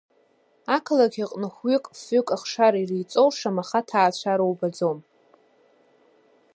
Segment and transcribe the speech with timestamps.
[0.75, 4.99] Ақалақь аҟны хәҩык, фҩык ахшара иреиҵоу шамаха ҭаацәара убаӡом.